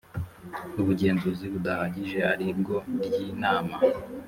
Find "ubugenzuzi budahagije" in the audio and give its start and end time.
0.79-2.19